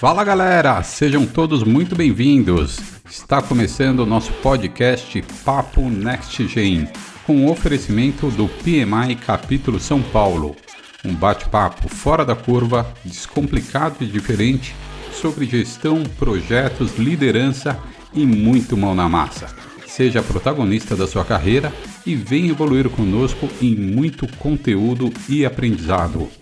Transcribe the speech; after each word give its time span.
Fala 0.00 0.24
galera, 0.24 0.82
sejam 0.82 1.26
todos 1.26 1.62
muito 1.62 1.94
bem-vindos. 1.94 2.78
Está 3.10 3.42
começando 3.42 4.00
o 4.00 4.06
nosso 4.06 4.32
podcast 4.34 5.22
Papo 5.44 5.82
Next 5.90 6.46
Gen, 6.46 6.88
com 7.26 7.44
o 7.44 7.50
oferecimento 7.50 8.30
do 8.30 8.48
PMI 8.48 9.16
Capítulo 9.16 9.78
São 9.78 10.00
Paulo. 10.00 10.56
Um 11.04 11.14
bate-papo 11.14 11.88
fora 11.88 12.24
da 12.24 12.34
curva, 12.34 12.90
descomplicado 13.04 13.96
e 14.00 14.06
diferente 14.06 14.74
sobre 15.12 15.44
gestão, 15.44 16.02
projetos, 16.18 16.96
liderança 16.96 17.78
e 18.14 18.24
muito 18.24 18.76
mão 18.76 18.94
na 18.94 19.06
massa. 19.06 19.48
Seja 19.86 20.22
protagonista 20.22 20.96
da 20.96 21.06
sua 21.06 21.26
carreira 21.26 21.70
e 22.06 22.14
venha 22.14 22.50
evoluir 22.50 22.88
conosco 22.88 23.48
em 23.60 23.74
muito 23.74 24.26
conteúdo 24.38 25.12
e 25.28 25.44
aprendizado. 25.44 26.39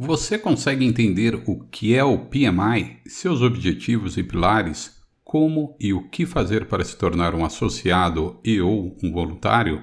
Você 0.00 0.38
consegue 0.38 0.84
entender 0.84 1.42
o 1.44 1.58
que 1.58 1.92
é 1.92 2.04
o 2.04 2.16
PMI, 2.16 2.98
seus 3.04 3.42
objetivos 3.42 4.16
e 4.16 4.22
pilares, 4.22 5.02
como 5.24 5.76
e 5.80 5.92
o 5.92 6.08
que 6.08 6.24
fazer 6.24 6.66
para 6.66 6.84
se 6.84 6.96
tornar 6.96 7.34
um 7.34 7.44
associado 7.44 8.38
e 8.44 8.60
ou 8.60 8.96
um 9.02 9.10
voluntário? 9.10 9.82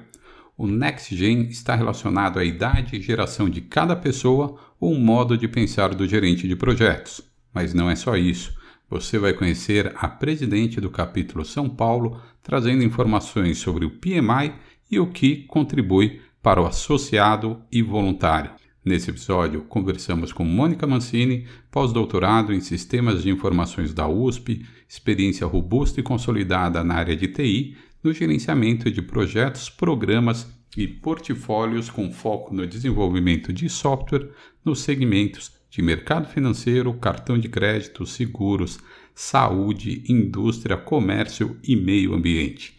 O 0.57 0.67
NextGen 0.67 1.49
está 1.49 1.75
relacionado 1.75 2.39
à 2.39 2.45
idade 2.45 2.95
e 2.95 3.01
geração 3.01 3.49
de 3.49 3.59
cada 3.59 3.93
pessoa 3.93 4.57
ou 4.79 4.95
modo 4.95 5.37
de 5.37 5.49
pensar 5.49 5.93
do 5.93 6.07
gerente 6.07 6.47
de 6.47 6.55
projetos. 6.55 7.19
Mas 7.53 7.73
não 7.73 7.89
é 7.89 7.95
só 7.97 8.15
isso. 8.15 8.55
Você 8.89 9.19
vai 9.19 9.33
conhecer 9.33 9.93
a 9.97 10.07
presidente 10.07 10.79
do 10.79 10.89
capítulo 10.89 11.43
São 11.43 11.67
Paulo, 11.67 12.21
trazendo 12.41 12.85
informações 12.85 13.57
sobre 13.57 13.85
o 13.85 13.91
PMI 13.91 14.53
e 14.89 14.97
o 14.97 15.07
que 15.07 15.43
contribui 15.43 16.21
para 16.41 16.61
o 16.61 16.65
associado 16.65 17.61
e 17.69 17.81
voluntário. 17.81 18.51
Nesse 18.85 19.09
episódio, 19.09 19.61
conversamos 19.61 20.31
com 20.31 20.45
Mônica 20.45 20.85
Mancini, 20.85 21.47
pós-doutorado 21.71 22.53
em 22.53 22.61
Sistemas 22.61 23.23
de 23.23 23.31
Informações 23.31 23.91
da 23.95 24.07
USP, 24.07 24.63
experiência 24.87 25.47
robusta 25.47 25.99
e 25.99 26.03
consolidada 26.03 26.83
na 26.83 26.93
área 26.93 27.15
de 27.15 27.27
TI, 27.27 27.75
no 28.03 28.13
gerenciamento 28.13 28.91
de 28.91 29.01
projetos, 29.01 29.71
programas 29.71 30.47
e 30.77 30.87
portfólios 30.87 31.89
com 31.89 32.11
foco 32.11 32.53
no 32.53 32.67
desenvolvimento 32.67 33.51
de 33.51 33.67
software 33.69 34.29
nos 34.63 34.81
segmentos 34.81 35.51
de 35.71 35.81
mercado 35.81 36.27
financeiro, 36.27 36.93
cartão 36.93 37.39
de 37.39 37.49
crédito, 37.49 38.05
seguros, 38.05 38.79
saúde, 39.15 40.03
indústria, 40.07 40.77
comércio 40.77 41.57
e 41.63 41.75
meio 41.75 42.13
ambiente. 42.13 42.75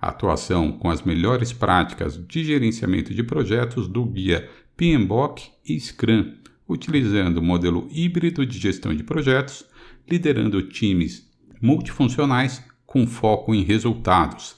Atuação 0.00 0.72
com 0.72 0.90
as 0.90 1.02
melhores 1.02 1.52
práticas 1.52 2.18
de 2.26 2.44
gerenciamento 2.44 3.14
de 3.14 3.22
projetos 3.22 3.88
do 3.88 4.04
guia 4.04 4.48
PMBOK 4.76 5.50
e 5.66 5.78
Scrum, 5.78 6.34
utilizando 6.68 7.38
o 7.38 7.42
modelo 7.42 7.88
híbrido 7.90 8.44
de 8.44 8.58
gestão 8.58 8.94
de 8.94 9.02
projetos, 9.02 9.64
liderando 10.08 10.62
times 10.62 11.30
multifuncionais 11.60 12.62
com 12.84 13.06
foco 13.06 13.54
em 13.54 13.62
resultados, 13.62 14.56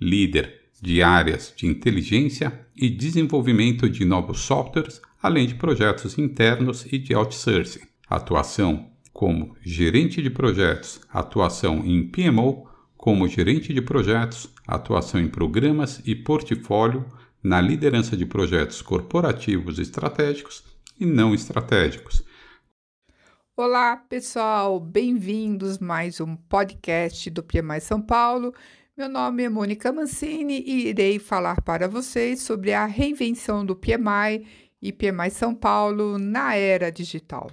líder 0.00 0.62
de 0.80 1.02
áreas 1.02 1.52
de 1.56 1.66
inteligência 1.66 2.66
e 2.76 2.88
desenvolvimento 2.88 3.88
de 3.88 4.04
novos 4.04 4.40
softwares, 4.40 5.00
além 5.20 5.46
de 5.46 5.54
projetos 5.54 6.16
internos 6.18 6.86
e 6.90 6.98
de 6.98 7.14
outsourcing. 7.14 7.80
Atuação 8.08 8.90
como 9.12 9.56
gerente 9.64 10.22
de 10.22 10.30
projetos, 10.30 11.00
atuação 11.12 11.84
em 11.84 12.06
PMO, 12.06 12.68
como 12.96 13.26
gerente 13.26 13.74
de 13.74 13.82
projetos, 13.82 14.48
atuação 14.66 15.20
em 15.20 15.28
programas 15.28 16.00
e 16.06 16.14
portfólio, 16.14 17.04
na 17.42 17.60
liderança 17.60 18.16
de 18.16 18.26
projetos 18.26 18.82
corporativos 18.82 19.78
estratégicos 19.78 20.64
e 20.98 21.06
não 21.06 21.34
estratégicos. 21.34 22.22
Olá, 23.56 23.96
pessoal, 23.96 24.78
bem-vindos 24.78 25.78
mais 25.78 26.20
um 26.20 26.36
podcast 26.36 27.28
do 27.30 27.42
PMI 27.42 27.80
São 27.80 28.00
Paulo. 28.00 28.54
Meu 28.96 29.08
nome 29.08 29.44
é 29.44 29.48
Mônica 29.48 29.92
Mancini 29.92 30.60
e 30.60 30.88
irei 30.88 31.18
falar 31.18 31.62
para 31.62 31.88
vocês 31.88 32.40
sobre 32.40 32.72
a 32.72 32.86
reinvenção 32.86 33.64
do 33.64 33.76
PMI 33.76 34.46
e 34.82 34.92
PMI 34.92 35.30
São 35.30 35.54
Paulo 35.54 36.18
na 36.18 36.54
era 36.54 36.90
digital. 36.90 37.50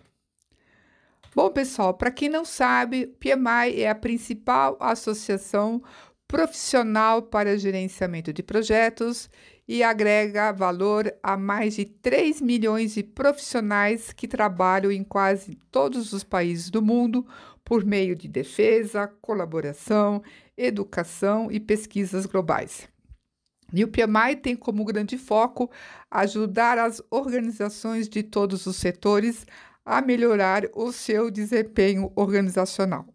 Bom, 1.36 1.50
pessoal, 1.50 1.94
para 1.94 2.12
quem 2.12 2.30
não 2.30 2.46
sabe, 2.46 3.08
PMI 3.20 3.82
é 3.82 3.90
a 3.90 3.96
principal 3.96 4.78
associação 4.80 5.84
profissional 6.28 7.22
para 7.22 7.58
gerenciamento 7.58 8.34
de 8.34 8.42
projetos 8.42 9.30
e 9.68 9.82
agrega 9.82 10.52
valor 10.52 11.12
a 11.24 11.36
mais 11.36 11.76
de 11.76 11.86
3 11.86 12.40
milhões 12.42 12.94
de 12.94 13.04
profissionais 13.04 14.14
que 14.14 14.28
trabalham 14.28 14.92
em 14.92 15.04
quase 15.04 15.56
todos 15.72 16.14
os 16.14 16.24
países 16.24 16.70
do 16.70 16.82
mundo 16.82 17.26
por 17.64 17.84
meio 17.84 18.16
de 18.16 18.28
defesa, 18.28 19.08
colaboração, 19.22 20.22
educação 20.56 21.52
e 21.52 21.60
pesquisas 21.60 22.26
globais. 22.26 22.88
E 23.74 23.84
o 23.84 23.88
PMI 23.88 24.36
tem 24.42 24.56
como 24.56 24.86
grande 24.86 25.18
foco 25.18 25.70
ajudar 26.12 26.78
as 26.78 27.02
organizações 27.10 28.08
de 28.08 28.22
todos 28.22 28.68
os 28.68 28.76
setores 28.76 29.46
a 29.84 30.02
melhorar 30.02 30.64
o 30.74 30.92
seu 30.92 31.32
desempenho 31.32 32.12
organizacional. 32.16 33.08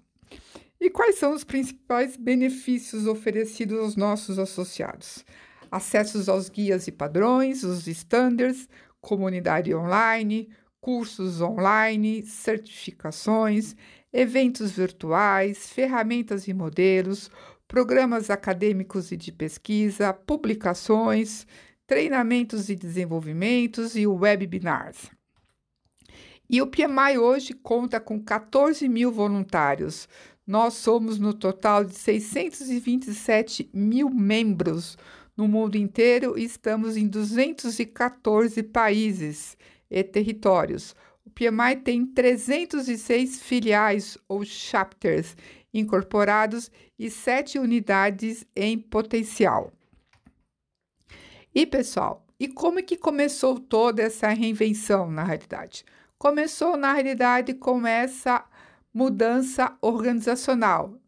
E 0.80 0.90
quais 0.90 1.16
são 1.16 1.32
os 1.32 1.44
principais 1.44 2.16
benefícios 2.16 3.06
oferecidos 3.06 3.78
aos 3.78 3.96
nossos 3.96 4.38
associados? 4.38 5.24
Acessos 5.70 6.28
aos 6.28 6.48
guias 6.48 6.86
e 6.86 6.92
padrões, 6.92 7.62
os 7.62 7.86
standards, 7.86 8.68
comunidade 9.00 9.74
online, 9.74 10.50
cursos 10.80 11.40
online, 11.40 12.22
certificações, 12.22 13.76
eventos 14.12 14.72
virtuais, 14.72 15.68
ferramentas 15.70 16.48
e 16.48 16.54
modelos, 16.54 17.30
programas 17.68 18.30
acadêmicos 18.30 19.12
e 19.12 19.16
de 19.16 19.30
pesquisa, 19.30 20.12
publicações, 20.12 21.46
treinamentos 21.86 22.68
e 22.68 22.74
desenvolvimentos 22.74 23.94
e 23.94 24.06
webinars. 24.06 25.10
E 26.48 26.60
o 26.60 26.66
PMI 26.66 27.16
hoje 27.16 27.52
conta 27.52 28.00
com 28.00 28.20
14 28.20 28.88
mil 28.88 29.12
voluntários. 29.12 30.08
Nós 30.44 30.74
somos 30.74 31.16
no 31.16 31.32
total 31.32 31.84
de 31.84 31.94
627 31.94 33.70
mil 33.72 34.10
membros 34.10 34.98
no 35.40 35.48
mundo 35.48 35.76
inteiro 35.76 36.38
estamos 36.38 36.98
em 36.98 37.08
214 37.08 38.62
países 38.62 39.56
e 39.90 40.04
territórios. 40.04 40.94
O 41.24 41.30
PMI 41.30 41.76
tem 41.82 42.04
306 42.04 43.42
filiais 43.42 44.18
ou 44.28 44.44
chapters 44.44 45.34
incorporados 45.72 46.70
e 46.98 47.08
sete 47.08 47.58
unidades 47.58 48.46
em 48.54 48.78
potencial. 48.78 49.72
E 51.54 51.64
pessoal, 51.64 52.26
e 52.38 52.46
como 52.46 52.78
é 52.78 52.82
que 52.82 52.98
começou 52.98 53.58
toda 53.58 54.02
essa 54.02 54.28
reinvenção 54.28 55.10
na 55.10 55.24
realidade? 55.24 55.86
Começou 56.18 56.76
na 56.76 56.92
realidade 56.92 57.54
com 57.54 57.86
essa 57.86 58.44
mudança 58.92 59.74
organizacional. 59.80 60.99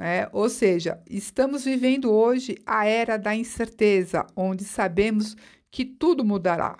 É, 0.00 0.28
ou 0.32 0.48
seja, 0.48 1.00
estamos 1.10 1.64
vivendo 1.64 2.12
hoje 2.12 2.56
a 2.64 2.86
era 2.86 3.16
da 3.16 3.34
incerteza, 3.34 4.24
onde 4.36 4.64
sabemos 4.64 5.36
que 5.70 5.84
tudo 5.84 6.24
mudará. 6.24 6.76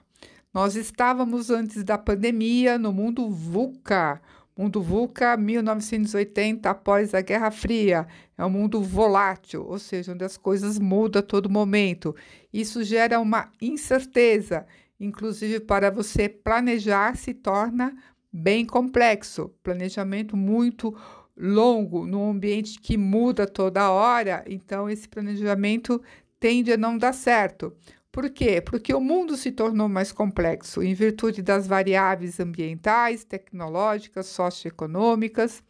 Nós 0.54 0.76
estávamos 0.76 1.50
antes 1.50 1.82
da 1.82 1.98
pandemia 1.98 2.78
no 2.78 2.92
mundo 2.92 3.28
VUCA, 3.28 4.20
mundo 4.56 4.80
VUCA 4.80 5.36
1980, 5.36 6.70
após 6.70 7.12
a 7.12 7.20
Guerra 7.20 7.50
Fria. 7.50 8.06
É 8.36 8.44
um 8.44 8.50
mundo 8.50 8.82
volátil, 8.82 9.64
ou 9.66 9.78
seja, 9.78 10.12
onde 10.12 10.24
as 10.24 10.36
coisas 10.36 10.78
mudam 10.78 11.20
a 11.20 11.22
todo 11.22 11.50
momento. 11.50 12.14
Isso 12.52 12.82
gera 12.82 13.20
uma 13.20 13.50
incerteza, 13.60 14.64
inclusive 14.98 15.60
para 15.60 15.90
você 15.90 16.28
planejar 16.28 17.16
se 17.16 17.34
torna 17.34 17.96
bem 18.32 18.64
complexo. 18.64 19.52
Planejamento 19.62 20.36
muito 20.36 20.94
longo, 21.38 22.06
num 22.06 22.30
ambiente 22.30 22.80
que 22.80 22.96
muda 22.96 23.46
toda 23.46 23.90
hora, 23.90 24.44
então 24.46 24.90
esse 24.90 25.08
planejamento 25.08 26.02
tende 26.40 26.72
a 26.72 26.76
não 26.76 26.98
dar 26.98 27.12
certo. 27.12 27.72
Por 28.10 28.30
quê? 28.30 28.60
Porque 28.60 28.92
o 28.92 29.00
mundo 29.00 29.36
se 29.36 29.52
tornou 29.52 29.88
mais 29.88 30.10
complexo 30.10 30.82
em 30.82 30.94
virtude 30.94 31.42
das 31.42 31.66
variáveis 31.66 32.40
ambientais, 32.40 33.22
tecnológicas, 33.22 34.26
socioeconômicas. 34.26 35.62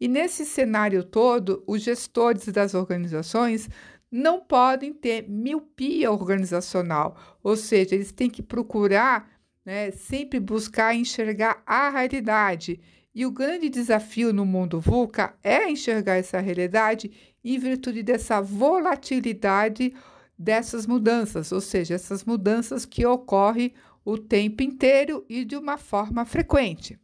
E 0.00 0.08
nesse 0.08 0.44
cenário 0.44 1.04
todo, 1.04 1.62
os 1.66 1.82
gestores 1.82 2.46
das 2.48 2.74
organizações 2.74 3.68
não 4.10 4.40
podem 4.40 4.92
ter 4.92 5.28
miopia 5.28 6.10
organizacional, 6.10 7.16
ou 7.42 7.56
seja, 7.56 7.94
eles 7.94 8.12
têm 8.12 8.30
que 8.30 8.42
procurar 8.42 9.28
né, 9.64 9.90
sempre 9.90 10.38
buscar 10.38 10.94
enxergar 10.94 11.62
a 11.66 11.90
realidade 11.90 12.80
e 13.14 13.24
o 13.24 13.30
grande 13.30 13.68
desafio 13.68 14.32
no 14.32 14.44
mundo 14.44 14.80
VUCA 14.80 15.34
é 15.42 15.70
enxergar 15.70 16.16
essa 16.16 16.40
realidade 16.40 17.12
em 17.44 17.58
virtude 17.58 18.02
dessa 18.02 18.40
volatilidade 18.40 19.94
dessas 20.36 20.84
mudanças, 20.86 21.52
ou 21.52 21.60
seja, 21.60 21.94
essas 21.94 22.24
mudanças 22.24 22.84
que 22.84 23.06
ocorrem 23.06 23.72
o 24.04 24.18
tempo 24.18 24.62
inteiro 24.62 25.24
e 25.28 25.44
de 25.44 25.56
uma 25.56 25.78
forma 25.78 26.24
frequente. 26.24 26.98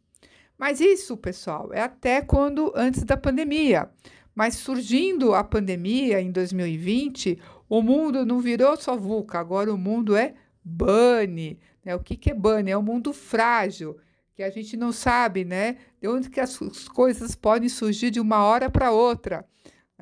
Mas 0.59 0.81
isso, 0.81 1.17
pessoal, 1.17 1.71
é 1.73 1.81
até 1.81 2.21
quando 2.21 2.73
antes 2.75 3.05
da 3.05 3.17
pandemia. 3.17 3.89
Mas 4.35 4.57
surgindo 4.57 5.35
a 5.35 5.45
pandemia 5.45 6.21
em 6.21 6.31
2020, 6.31 7.39
o 7.69 7.81
mundo 7.81 8.27
não 8.27 8.41
virou 8.41 8.77
só 8.77 8.97
VUCA, 8.97 9.39
agora 9.39 9.73
o 9.73 9.79
mundo 9.79 10.17
é 10.17 10.35
BANI. 10.63 11.59
Né? 11.85 11.95
O 11.95 12.01
que, 12.01 12.17
que 12.17 12.31
é 12.31 12.35
BANI? 12.35 12.73
É 12.73 12.79
um 12.79 12.83
mundo 12.83 13.13
frágil, 13.13 13.97
que 14.35 14.43
a 14.43 14.51
gente 14.51 14.77
não 14.77 14.93
sabe 14.93 15.45
né, 15.45 15.77
de 16.01 16.09
onde 16.09 16.31
que 16.31 16.41
as 16.41 16.59
coisas 16.93 17.35
podem 17.35 17.69
surgir 17.69 18.11
de 18.11 18.21
uma 18.21 18.43
hora 18.45 18.71
para 18.71 18.91
outra. 18.91 19.47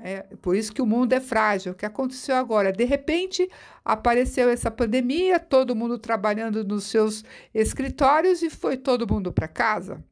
É 0.02 0.22
por 0.40 0.54
isso 0.54 0.72
que 0.72 0.82
o 0.82 0.86
mundo 0.86 1.12
é 1.12 1.20
frágil. 1.20 1.72
O 1.72 1.74
que 1.74 1.86
aconteceu 1.86 2.36
agora? 2.36 2.72
De 2.72 2.84
repente 2.84 3.48
apareceu 3.84 4.48
essa 4.48 4.70
pandemia, 4.70 5.40
todo 5.40 5.74
mundo 5.74 5.98
trabalhando 5.98 6.64
nos 6.64 6.84
seus 6.84 7.24
escritórios 7.52 8.42
e 8.42 8.50
foi 8.50 8.76
todo 8.76 9.12
mundo 9.12 9.32
para 9.32 9.48
casa. 9.48 10.02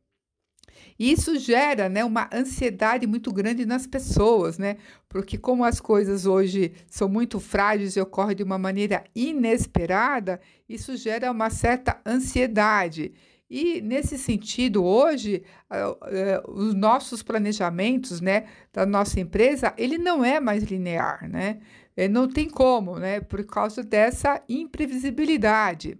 Isso 0.98 1.38
gera 1.38 1.88
né, 1.88 2.02
uma 2.04 2.28
ansiedade 2.32 3.06
muito 3.06 3.30
grande 3.30 3.66
nas 3.66 3.86
pessoas, 3.86 4.56
né? 4.56 4.78
Porque 5.08 5.36
como 5.36 5.62
as 5.62 5.78
coisas 5.78 6.24
hoje 6.24 6.72
são 6.88 7.06
muito 7.06 7.38
frágeis 7.38 7.96
e 7.96 8.00
ocorrem 8.00 8.36
de 8.36 8.42
uma 8.42 8.56
maneira 8.56 9.04
inesperada, 9.14 10.40
isso 10.66 10.96
gera 10.96 11.30
uma 11.30 11.50
certa 11.50 12.00
ansiedade. 12.06 13.12
E 13.48 13.80
nesse 13.80 14.18
sentido, 14.18 14.84
hoje, 14.84 15.44
uh, 15.70 15.92
uh, 15.92 16.50
os 16.52 16.74
nossos 16.74 17.22
planejamentos, 17.22 18.20
né, 18.20 18.46
da 18.72 18.84
nossa 18.84 19.20
empresa, 19.20 19.72
ele 19.78 19.98
não 19.98 20.24
é 20.24 20.40
mais 20.40 20.64
linear, 20.64 21.28
né? 21.28 21.60
É, 21.96 22.08
não 22.08 22.28
tem 22.28 22.50
como, 22.50 22.98
né, 22.98 23.20
por 23.20 23.42
causa 23.46 23.82
dessa 23.82 24.42
imprevisibilidade. 24.48 25.96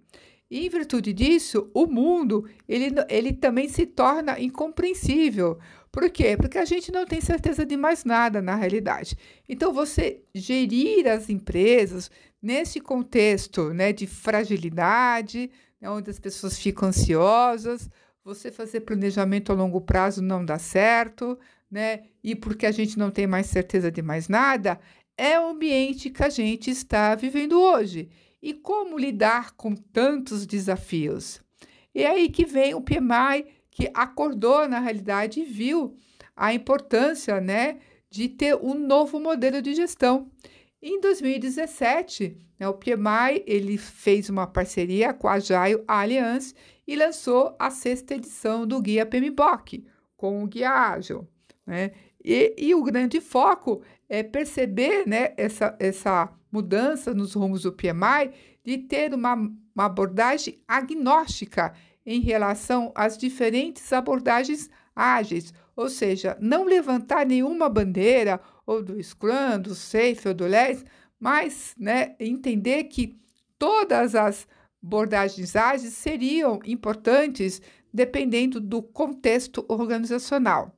E 0.51 0.67
em 0.67 0.69
virtude 0.69 1.13
disso, 1.13 1.71
o 1.75 1.87
mundo 1.87 2.49
ele, 2.69 2.95
ele 3.09 3.33
também 3.33 3.69
se 3.69 3.87
torna 3.87 4.39
incompreensível. 4.39 5.59
Por 5.91 6.11
quê? 6.11 6.37
Porque 6.37 6.59
a 6.59 6.65
gente 6.65 6.93
não 6.93 7.07
tem 7.07 7.21
certeza 7.21 7.65
de 7.65 7.77
mais 7.77 8.05
nada 8.05 8.43
na 8.43 8.55
realidade. 8.55 9.17
Então, 9.49 9.73
você 9.73 10.21
gerir 10.35 11.09
as 11.09 11.31
empresas 11.31 12.11
nesse 12.41 12.81
contexto 12.81 13.73
né, 13.73 13.93
de 13.93 14.07
fragilidade, 14.07 15.51
né, 15.81 15.89
onde 15.91 16.11
as 16.11 16.19
pessoas 16.19 16.59
ficam 16.59 16.89
ansiosas, 16.89 17.91
você 18.25 18.51
fazer 18.51 18.81
planejamento 18.81 19.53
a 19.53 19.55
longo 19.55 19.81
prazo 19.81 20.21
não 20.21 20.45
dá 20.45 20.59
certo, 20.59 21.39
né? 21.71 22.05
E 22.25 22.35
porque 22.35 22.67
a 22.67 22.73
gente 22.73 22.99
não 22.99 23.11
tem 23.11 23.27
mais 23.27 23.47
certeza 23.47 23.91
de 23.91 24.03
mais 24.03 24.29
nada, 24.29 24.81
é 25.17 25.39
o 25.41 25.49
ambiente 25.49 26.11
que 26.11 26.23
a 26.23 26.29
gente 26.29 26.71
está 26.71 27.15
vivendo 27.15 27.61
hoje. 27.61 28.09
E 28.43 28.53
como 28.53 28.99
lidar 28.99 29.53
com 29.53 29.75
tantos 29.75 30.47
desafios? 30.47 31.41
E 31.95 32.03
é 32.03 32.11
aí 32.11 32.29
que 32.29 32.45
vem 32.45 32.75
o 32.75 32.83
PMI, 32.83 33.47
que 33.71 33.91
acordou 33.95 34.69
na 34.69 34.79
realidade 34.79 35.41
e 35.41 35.45
viu 35.45 35.97
a 36.35 36.53
importância 36.53 37.41
né, 37.41 37.79
de 38.11 38.29
ter 38.29 38.55
um 38.57 38.75
novo 38.75 39.19
modelo 39.19 39.63
de 39.63 39.75
gestão. 39.75 40.31
Em 40.81 41.01
2017, 41.01 42.31
né, 42.31 42.46
o 42.61 42.73
PMI 42.73 43.43
ele 43.47 43.77
fez 43.77 44.31
uma 44.31 44.47
parceria 44.47 45.13
com 45.13 45.29
a 45.29 45.35
Agile 45.35 45.83
Alliance 45.87 46.55
e 46.87 46.97
lançou 46.97 47.55
a 47.59 47.71
sexta 47.71 48.15
edição 48.15 48.67
do 48.67 48.81
Guia 48.81 49.05
PMBOK, 49.05 49.85
com 50.17 50.43
o 50.43 50.47
Guia 50.47 50.71
Ágil. 50.71 51.27
Né? 51.67 51.91
E, 52.25 52.55
e 52.57 52.75
o 52.75 52.83
grande 52.83 53.21
foco 53.21 53.83
é 54.09 54.23
perceber 54.23 55.07
né, 55.07 55.35
essa, 55.37 55.77
essa 55.79 56.33
mudança 56.51 57.13
nos 57.13 57.35
rumos 57.35 57.63
do 57.63 57.73
PMI 57.73 58.33
de 58.65 58.79
ter 58.79 59.13
uma, 59.13 59.35
uma 59.35 59.85
abordagem 59.85 60.59
agnóstica 60.67 61.75
em 62.05 62.21
relação 62.21 62.93
às 62.95 63.19
diferentes 63.19 63.93
abordagens 63.93 64.71
ágeis, 64.95 65.53
ou 65.75 65.91
seja, 65.91 66.39
não 66.41 66.65
levantar 66.65 67.27
nenhuma 67.27 67.69
bandeira 67.69 68.41
ou 68.65 68.83
do 68.83 69.01
Scrum, 69.03 69.61
do 69.61 69.75
Safe 69.75 70.29
ou 70.29 70.35
do 70.35 70.47
LES, 70.47 70.85
mas 71.19 71.75
né, 71.79 72.15
entender 72.19 72.85
que 72.85 73.19
todas 73.59 74.15
as 74.15 74.47
abordagens 74.83 75.57
ágeis 75.57 75.95
seriam 75.95 76.61
importantes 76.65 77.61
dependendo 77.93 78.61
do 78.61 78.83
contexto 78.83 79.65
organizacional. 79.69 80.77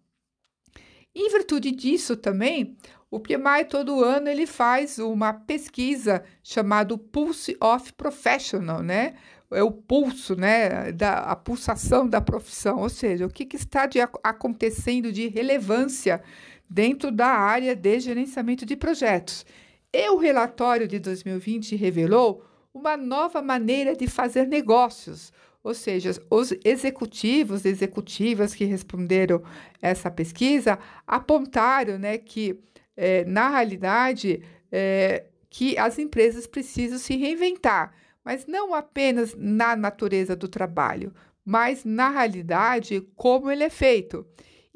Em 1.14 1.29
virtude 1.31 1.73
disso 1.73 2.17
também, 2.17 2.76
o 3.11 3.19
PMI 3.19 3.64
todo 3.69 4.05
ano 4.05 4.29
ele 4.29 4.46
faz 4.46 4.99
uma 4.99 5.32
pesquisa 5.32 6.23
chamada 6.43 6.96
Pulse 6.96 7.56
of 7.61 7.93
Professional, 7.94 8.82
né? 8.82 9.14
É 9.50 9.62
o 9.62 9.73
pulso, 9.73 10.37
né, 10.37 10.93
da 10.93 11.20
a 11.20 11.34
pulsação 11.34 12.06
da 12.06 12.20
profissão, 12.20 12.81
ou 12.81 12.91
seja, 12.91 13.25
o 13.25 13.31
que, 13.31 13.46
que 13.46 13.56
está 13.56 13.87
de, 13.87 13.99
acontecendo 14.23 15.11
de 15.11 15.26
relevância 15.26 16.23
dentro 16.69 17.11
da 17.11 17.29
área 17.29 17.75
de 17.75 17.99
gerenciamento 17.99 18.67
de 18.67 18.76
projetos. 18.76 19.46
E 19.93 20.11
o 20.11 20.17
relatório 20.17 20.87
de 20.87 20.99
2020 20.99 21.75
revelou 21.75 22.44
uma 22.75 22.96
nova 22.96 23.40
maneira 23.40 23.96
de 23.96 24.06
fazer 24.06 24.46
negócios, 24.46 25.32
ou 25.62 25.75
seja, 25.75 26.11
os 26.31 26.52
executivos 26.64 27.64
e 27.64 27.69
executivas 27.69 28.55
que 28.55 28.64
responderam 28.64 29.43
essa 29.81 30.11
pesquisa 30.11 30.79
apontaram 31.06 31.99
né, 31.99 32.19
que 32.19 32.58
é, 32.96 33.25
na 33.25 33.49
realidade, 33.49 34.43
é, 34.70 35.25
que 35.49 35.79
as 35.79 35.99
empresas 35.99 36.46
precisam 36.46 36.99
se 36.99 37.17
reinventar, 37.17 37.93
mas 38.25 38.46
não 38.46 38.75
apenas 38.75 39.34
na 39.37 39.75
natureza 39.75 40.37
do 40.37 40.49
trabalho, 40.49 41.14
mas 41.44 41.84
na 41.84 42.11
realidade 42.11 43.00
como 43.17 43.50
ele 43.50 43.64
é 43.64 43.70
feito. 43.70 44.26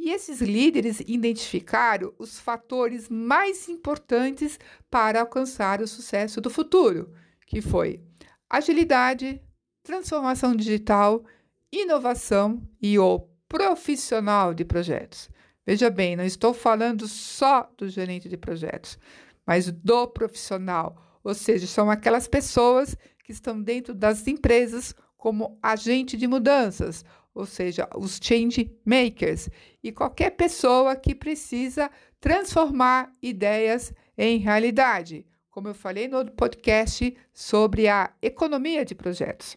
E 0.04 0.10
esses 0.10 0.40
líderes 0.40 0.98
identificaram 1.06 2.12
os 2.18 2.40
fatores 2.40 3.08
mais 3.08 3.68
importantes 3.68 4.58
para 4.90 5.20
alcançar 5.20 5.80
o 5.80 5.86
sucesso 5.86 6.40
do 6.40 6.50
futuro, 6.50 7.14
que 7.46 7.62
foi 7.62 8.00
agilidade, 8.50 9.40
transformação 9.80 10.56
digital, 10.56 11.24
inovação 11.70 12.60
e 12.82 12.98
o 12.98 13.20
profissional 13.48 14.52
de 14.52 14.64
projetos. 14.64 15.30
Veja 15.64 15.88
bem, 15.88 16.16
não 16.16 16.24
estou 16.24 16.52
falando 16.52 17.06
só 17.06 17.72
do 17.78 17.88
gerente 17.88 18.28
de 18.28 18.36
projetos, 18.36 18.98
mas 19.46 19.70
do 19.70 20.08
profissional, 20.08 21.20
ou 21.22 21.32
seja, 21.32 21.68
são 21.68 21.88
aquelas 21.88 22.26
pessoas 22.26 22.96
que 23.22 23.30
estão 23.30 23.62
dentro 23.62 23.94
das 23.94 24.26
empresas 24.26 24.96
como 25.16 25.56
agente 25.62 26.16
de 26.16 26.26
mudanças, 26.26 27.04
ou 27.34 27.46
seja, 27.46 27.88
os 27.96 28.18
change 28.22 28.70
makers, 28.84 29.48
e 29.82 29.90
qualquer 29.90 30.30
pessoa 30.30 30.94
que 30.96 31.14
precisa 31.14 31.90
transformar 32.20 33.10
ideias 33.22 33.92
em 34.16 34.38
realidade, 34.38 35.26
como 35.50 35.68
eu 35.68 35.74
falei 35.74 36.08
no 36.08 36.30
podcast 36.30 37.16
sobre 37.32 37.88
a 37.88 38.12
economia 38.22 38.84
de 38.84 38.94
projetos. 38.94 39.56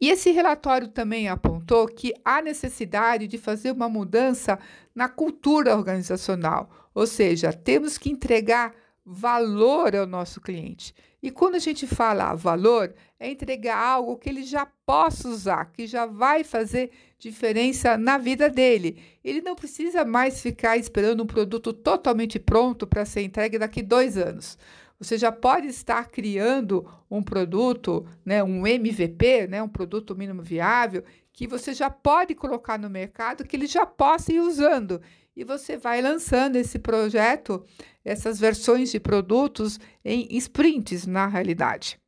E 0.00 0.10
esse 0.10 0.30
relatório 0.30 0.88
também 0.88 1.28
apontou 1.28 1.86
que 1.86 2.12
há 2.24 2.42
necessidade 2.42 3.26
de 3.26 3.38
fazer 3.38 3.70
uma 3.70 3.88
mudança 3.88 4.58
na 4.94 5.08
cultura 5.08 5.74
organizacional, 5.74 6.70
ou 6.94 7.06
seja, 7.06 7.52
temos 7.52 7.96
que 7.96 8.10
entregar 8.10 8.74
valor 9.08 9.94
ao 9.94 10.04
nosso 10.04 10.40
cliente. 10.40 10.92
E 11.22 11.30
quando 11.30 11.54
a 11.54 11.60
gente 11.60 11.86
fala 11.86 12.34
valor, 12.34 12.92
é 13.20 13.30
entregar 13.30 13.78
algo 13.78 14.16
que 14.16 14.28
ele 14.28 14.42
já 14.42 14.66
possa 14.84 15.28
usar, 15.28 15.66
que 15.66 15.86
já 15.86 16.06
vai 16.06 16.42
fazer 16.42 16.90
diferença 17.16 17.96
na 17.96 18.18
vida 18.18 18.50
dele. 18.50 18.98
Ele 19.22 19.40
não 19.40 19.54
precisa 19.54 20.04
mais 20.04 20.42
ficar 20.42 20.76
esperando 20.76 21.22
um 21.22 21.26
produto 21.26 21.72
totalmente 21.72 22.40
pronto 22.40 22.84
para 22.84 23.04
ser 23.04 23.22
entregue 23.22 23.58
daqui 23.58 23.80
dois 23.80 24.18
anos. 24.18 24.58
Você 24.98 25.16
já 25.16 25.30
pode 25.30 25.68
estar 25.68 26.08
criando 26.08 26.84
um 27.08 27.22
produto, 27.22 28.06
né, 28.24 28.42
um 28.42 28.66
MVP, 28.66 29.46
né, 29.46 29.62
um 29.62 29.68
produto 29.68 30.16
mínimo 30.16 30.42
viável, 30.42 31.04
que 31.32 31.46
você 31.46 31.74
já 31.74 31.90
pode 31.90 32.34
colocar 32.34 32.78
no 32.78 32.88
mercado, 32.88 33.44
que 33.44 33.54
ele 33.54 33.66
já 33.66 33.84
possa 33.84 34.32
ir 34.32 34.40
usando. 34.40 35.00
E 35.36 35.44
você 35.44 35.76
vai 35.76 36.00
lançando 36.00 36.56
esse 36.56 36.78
projeto, 36.78 37.62
essas 38.02 38.40
versões 38.40 38.90
de 38.90 38.98
produtos 38.98 39.78
em 40.02 40.26
sprints, 40.38 41.06
na 41.06 41.26
realidade. 41.26 42.00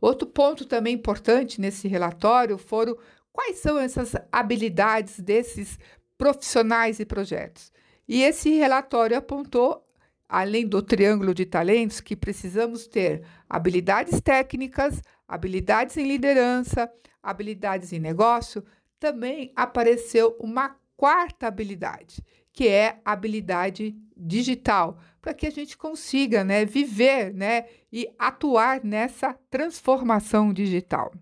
Outro 0.00 0.26
ponto 0.26 0.66
também 0.66 0.94
importante 0.94 1.60
nesse 1.60 1.86
relatório 1.86 2.58
foram 2.58 2.98
quais 3.32 3.58
são 3.58 3.78
essas 3.78 4.14
habilidades 4.32 5.20
desses 5.20 5.78
profissionais 6.18 6.98
e 6.98 7.06
projetos. 7.06 7.72
E 8.08 8.22
esse 8.22 8.50
relatório 8.50 9.16
apontou 9.16 9.86
além 10.28 10.66
do 10.66 10.82
triângulo 10.82 11.32
de 11.32 11.46
talentos, 11.46 12.00
que 12.00 12.16
precisamos 12.16 12.86
ter 12.86 13.22
habilidades 13.48 14.20
técnicas, 14.20 15.00
habilidades 15.26 15.96
em 15.96 16.06
liderança, 16.06 16.90
habilidades 17.22 17.92
em 17.92 18.00
negócio, 18.00 18.64
também 18.98 19.52
apareceu 19.54 20.36
uma 20.40 20.76
quarta 20.96 21.46
habilidade, 21.46 22.22
que 22.52 22.66
é 22.66 23.00
a 23.04 23.12
habilidade 23.12 23.94
digital, 24.16 24.98
para 25.20 25.34
que 25.34 25.46
a 25.46 25.50
gente 25.50 25.76
consiga 25.76 26.42
né, 26.42 26.64
viver 26.64 27.34
né, 27.34 27.66
e 27.92 28.08
atuar 28.18 28.82
nessa 28.82 29.34
transformação 29.50 30.52
digital. 30.52 31.12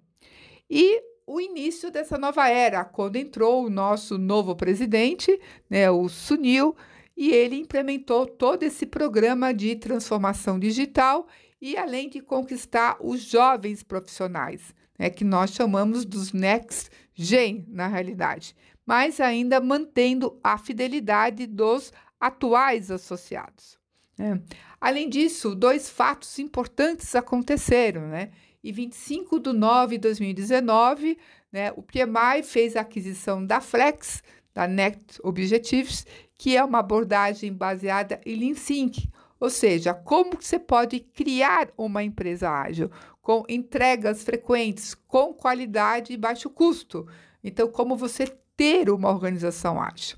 E 0.71 1.02
o 1.26 1.40
início 1.40 1.90
dessa 1.90 2.19
nova 2.19 2.49
era, 2.49 2.85
quando 2.85 3.16
entrou 3.16 3.64
o 3.64 3.71
nosso 3.71 4.19
novo 4.19 4.54
presidente, 4.54 5.40
né, 5.69 5.90
o 5.90 6.09
Sunil, 6.09 6.76
e 7.16 7.31
ele 7.31 7.57
implementou 7.57 8.26
todo 8.26 8.62
esse 8.62 8.87
programa 8.87 9.52
de 9.54 9.75
transformação 9.76 10.59
digital 10.59 11.26
e 11.61 11.76
além 11.76 12.09
de 12.09 12.21
conquistar 12.21 12.97
os 13.00 13.23
jovens 13.23 13.83
profissionais, 13.83 14.75
né, 14.99 15.09
que 15.09 15.25
nós 15.25 15.50
chamamos 15.50 16.04
dos 16.04 16.33
Next 16.33 16.90
Gen, 17.14 17.64
na 17.69 17.87
realidade, 17.87 18.54
mas 18.87 19.21
ainda 19.21 19.61
mantendo 19.61 20.38
a 20.43 20.59
fidelidade 20.59 21.47
dos 21.47 21.93
atuais 22.21 22.91
associados. 22.91 23.79
Né. 24.17 24.41
Além 24.81 25.09
disso, 25.09 25.55
dois 25.55 25.88
fatos 25.88 26.38
importantes 26.38 27.14
aconteceram, 27.14 28.09
né? 28.09 28.31
Em 28.62 28.73
25 28.73 29.41
de 29.41 29.53
9 29.53 29.97
de 29.97 30.03
2019, 30.03 31.19
né, 31.53 31.71
o 31.76 31.83
PMI 31.83 32.43
fez 32.43 32.76
a 32.76 32.81
aquisição 32.81 33.45
da 33.45 33.61
Flex, 33.61 34.23
da 34.55 34.67
Next 34.67 35.21
Objectives, 35.23 36.07
que 36.35 36.57
é 36.57 36.64
uma 36.64 36.79
abordagem 36.79 37.53
baseada 37.53 38.21
em 38.25 38.37
Lean 38.37 38.55
Sync, 38.55 39.11
ou 39.38 39.50
seja, 39.50 39.93
como 39.93 40.41
você 40.41 40.59
pode 40.59 41.00
criar 41.00 41.71
uma 41.76 42.03
empresa 42.03 42.50
ágil 42.50 42.91
com 43.21 43.45
entregas 43.49 44.23
frequentes, 44.23 44.95
com 44.95 45.35
qualidade 45.35 46.12
e 46.12 46.17
baixo 46.17 46.49
custo. 46.49 47.07
Então, 47.43 47.69
como 47.69 47.97
você 47.97 48.26
ter 48.56 48.90
uma 48.90 49.11
organização 49.11 49.80
ágil, 49.80 50.16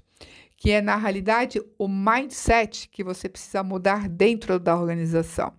que 0.56 0.70
é 0.70 0.80
na 0.80 0.96
realidade 0.96 1.62
o 1.78 1.88
mindset 1.88 2.88
que 2.88 3.04
você 3.04 3.28
precisa 3.28 3.62
mudar 3.62 4.08
dentro 4.08 4.58
da 4.58 4.76
organização. 4.76 5.52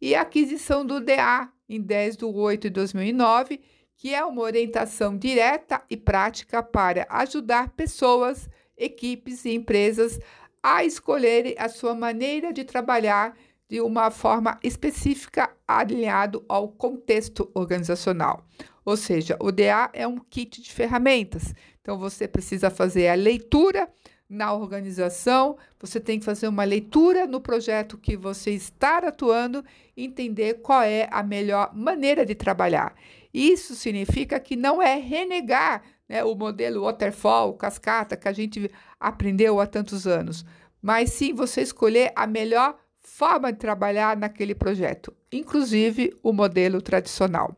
E 0.00 0.14
a 0.14 0.22
aquisição 0.22 0.84
do 0.84 1.00
DA 1.00 1.50
em 1.68 1.80
10 1.80 2.16
de 2.16 2.24
8 2.24 2.62
de 2.62 2.70
2009, 2.70 3.60
que 3.96 4.14
é 4.14 4.24
uma 4.24 4.42
orientação 4.42 5.16
direta 5.16 5.82
e 5.90 5.96
prática 5.96 6.62
para 6.62 7.06
ajudar 7.10 7.68
pessoas, 7.70 8.48
equipes 8.76 9.44
e 9.44 9.50
empresas 9.50 10.18
a 10.62 10.84
escolherem 10.84 11.54
a 11.58 11.68
sua 11.68 11.94
maneira 11.94 12.52
de 12.52 12.64
trabalhar 12.64 13.36
de 13.68 13.80
uma 13.80 14.10
forma 14.10 14.58
específica 14.64 15.50
alinhado 15.66 16.44
ao 16.48 16.68
contexto 16.68 17.48
organizacional. 17.54 18.44
Ou 18.84 18.96
seja, 18.96 19.36
o 19.38 19.52
DA 19.52 19.88
é 19.92 20.06
um 20.08 20.18
kit 20.18 20.60
de 20.60 20.72
ferramentas. 20.72 21.54
Então 21.90 21.98
você 21.98 22.28
precisa 22.28 22.70
fazer 22.70 23.08
a 23.08 23.14
leitura 23.14 23.88
na 24.28 24.54
organização, 24.54 25.56
você 25.76 25.98
tem 25.98 26.20
que 26.20 26.24
fazer 26.24 26.46
uma 26.46 26.62
leitura 26.62 27.26
no 27.26 27.40
projeto 27.40 27.98
que 27.98 28.16
você 28.16 28.52
está 28.52 28.98
atuando, 28.98 29.64
entender 29.96 30.60
qual 30.62 30.84
é 30.84 31.08
a 31.10 31.20
melhor 31.20 31.74
maneira 31.74 32.24
de 32.24 32.36
trabalhar. 32.36 32.94
Isso 33.34 33.74
significa 33.74 34.38
que 34.38 34.54
não 34.54 34.80
é 34.80 34.94
renegar 34.94 35.82
né, 36.08 36.22
o 36.22 36.36
modelo 36.36 36.82
waterfall, 36.82 37.54
cascata, 37.54 38.16
que 38.16 38.28
a 38.28 38.32
gente 38.32 38.70
aprendeu 39.00 39.58
há 39.58 39.66
tantos 39.66 40.06
anos, 40.06 40.46
mas 40.80 41.10
sim 41.10 41.34
você 41.34 41.60
escolher 41.62 42.12
a 42.14 42.24
melhor 42.24 42.78
forma 43.00 43.52
de 43.52 43.58
trabalhar 43.58 44.16
naquele 44.16 44.54
projeto, 44.54 45.12
inclusive 45.32 46.16
o 46.22 46.32
modelo 46.32 46.80
tradicional. 46.80 47.56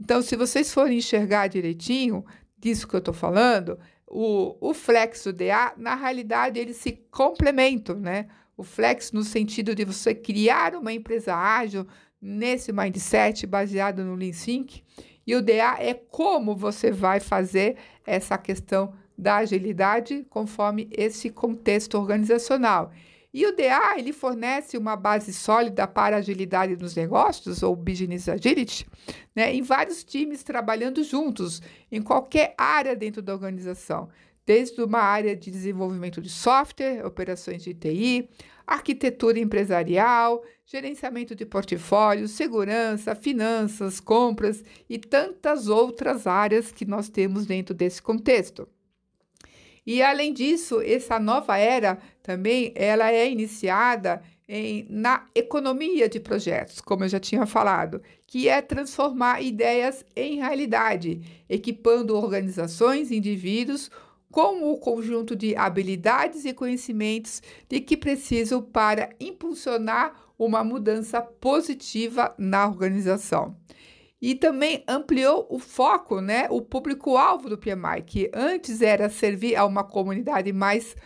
Então, 0.00 0.22
se 0.22 0.36
vocês 0.36 0.72
forem 0.72 0.96
enxergar 0.98 1.48
direitinho 1.48 2.24
disso 2.64 2.88
que 2.88 2.94
eu 2.94 2.98
estou 2.98 3.12
falando, 3.12 3.78
o, 4.06 4.56
o 4.58 4.72
Flex 4.72 5.26
e 5.26 5.28
o 5.28 5.32
DA, 5.34 5.74
na 5.76 5.94
realidade, 5.94 6.58
eles 6.58 6.78
se 6.78 6.92
complementam, 7.10 8.00
né? 8.00 8.26
O 8.56 8.62
Flex 8.62 9.12
no 9.12 9.22
sentido 9.22 9.74
de 9.74 9.84
você 9.84 10.14
criar 10.14 10.74
uma 10.74 10.92
empresa 10.92 11.34
ágil 11.36 11.86
nesse 12.22 12.72
mindset 12.72 13.46
baseado 13.46 14.02
no 14.02 14.14
Lean 14.14 14.32
Sync 14.32 14.82
e 15.26 15.34
o 15.34 15.42
DA 15.42 15.76
é 15.78 15.92
como 15.92 16.56
você 16.56 16.90
vai 16.90 17.20
fazer 17.20 17.76
essa 18.06 18.38
questão 18.38 18.94
da 19.16 19.36
agilidade 19.36 20.24
conforme 20.30 20.88
esse 20.90 21.28
contexto 21.28 21.98
organizacional. 21.98 22.92
E 23.34 23.44
o 23.44 23.56
DA 23.56 23.98
ele 23.98 24.12
fornece 24.12 24.78
uma 24.78 24.94
base 24.94 25.32
sólida 25.32 25.88
para 25.88 26.14
a 26.14 26.18
agilidade 26.20 26.76
nos 26.76 26.94
negócios, 26.94 27.64
ou 27.64 27.74
Business 27.74 28.28
Agility, 28.28 28.86
né, 29.34 29.52
em 29.52 29.60
vários 29.60 30.04
times 30.04 30.44
trabalhando 30.44 31.02
juntos, 31.02 31.60
em 31.90 32.00
qualquer 32.00 32.54
área 32.56 32.94
dentro 32.94 33.20
da 33.20 33.32
organização, 33.32 34.08
desde 34.46 34.80
uma 34.80 35.00
área 35.00 35.34
de 35.34 35.50
desenvolvimento 35.50 36.22
de 36.22 36.30
software, 36.30 37.04
operações 37.04 37.64
de 37.64 37.74
TI, 37.74 38.30
arquitetura 38.64 39.40
empresarial, 39.40 40.44
gerenciamento 40.64 41.34
de 41.34 41.44
portfólio, 41.44 42.28
segurança, 42.28 43.16
finanças, 43.16 43.98
compras 43.98 44.62
e 44.88 44.96
tantas 44.96 45.66
outras 45.66 46.28
áreas 46.28 46.70
que 46.70 46.84
nós 46.84 47.08
temos 47.08 47.46
dentro 47.46 47.74
desse 47.74 48.00
contexto. 48.00 48.68
E 49.86 50.02
além 50.02 50.32
disso, 50.32 50.80
essa 50.80 51.18
nova 51.18 51.58
era 51.58 51.98
também 52.22 52.72
ela 52.74 53.10
é 53.12 53.30
iniciada 53.30 54.22
em, 54.48 54.86
na 54.88 55.26
economia 55.34 56.08
de 56.08 56.20
projetos, 56.20 56.80
como 56.80 57.04
eu 57.04 57.08
já 57.08 57.20
tinha 57.20 57.46
falado, 57.46 58.02
que 58.26 58.48
é 58.48 58.60
transformar 58.62 59.42
ideias 59.42 60.04
em 60.14 60.36
realidade, 60.36 61.20
equipando 61.48 62.16
organizações 62.16 63.10
e 63.10 63.16
indivíduos 63.16 63.90
com 64.30 64.70
o 64.72 64.78
conjunto 64.78 65.36
de 65.36 65.54
habilidades 65.54 66.44
e 66.44 66.52
conhecimentos 66.52 67.40
de 67.68 67.80
que 67.80 67.96
precisam 67.96 68.60
para 68.60 69.10
impulsionar 69.20 70.12
uma 70.38 70.64
mudança 70.64 71.22
positiva 71.22 72.34
na 72.36 72.66
organização. 72.66 73.56
E 74.26 74.34
também 74.34 74.82
ampliou 74.88 75.46
o 75.50 75.58
foco, 75.58 76.18
né, 76.18 76.46
o 76.48 76.62
público-alvo 76.62 77.50
do 77.50 77.58
PMI, 77.58 78.00
que 78.06 78.30
antes 78.32 78.80
era 78.80 79.10
servir 79.10 79.54
a 79.54 79.66
uma 79.66 79.84
comunidade 79.84 80.50
mais 80.50 80.96